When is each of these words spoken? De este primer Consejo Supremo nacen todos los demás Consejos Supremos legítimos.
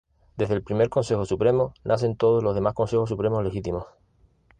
De 0.35 0.45
este 0.45 0.61
primer 0.61 0.89
Consejo 0.89 1.25
Supremo 1.25 1.75
nacen 1.83 2.15
todos 2.17 2.41
los 2.41 2.55
demás 2.55 2.73
Consejos 2.73 3.07
Supremos 3.07 3.43
legítimos. 3.43 3.85